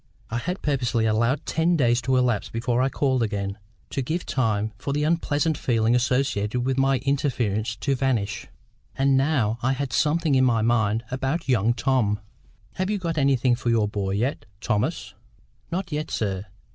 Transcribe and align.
I 0.31 0.39
had 0.39 0.63
purposely 0.63 1.05
allowed 1.05 1.45
ten 1.45 1.77
days 1.77 2.01
to 2.01 2.17
elapse 2.17 2.49
before 2.49 2.81
I 2.81 2.89
called 2.89 3.21
again, 3.21 3.59
to 3.91 4.01
give 4.01 4.25
time 4.25 4.71
for 4.79 4.93
the 4.93 5.03
unpleasant 5.03 5.59
feelings 5.59 5.97
associated 5.97 6.61
with 6.61 6.79
my 6.79 6.97
interference 7.05 7.75
to 7.75 7.93
vanish. 7.93 8.47
And 8.97 9.15
now 9.15 9.59
I 9.61 9.73
had 9.73 9.93
something 9.93 10.33
in 10.33 10.43
my 10.43 10.63
mind 10.63 11.03
about 11.11 11.47
young 11.47 11.75
Tom. 11.75 12.19
"Have 12.77 12.89
you 12.89 12.97
got 12.97 13.19
anything 13.19 13.53
for 13.53 13.69
your 13.69 13.87
boy 13.87 14.13
yet, 14.15 14.45
Thomas?" 14.59 15.13
"Not 15.69 15.91
yet, 15.91 16.09
sir. 16.09 16.47